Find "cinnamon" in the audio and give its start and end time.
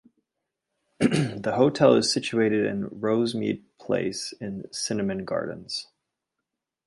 4.73-5.25